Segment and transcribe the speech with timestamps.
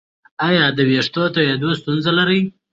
[0.47, 2.41] ایا د ویښتو تویدو ستونزه لرئ؟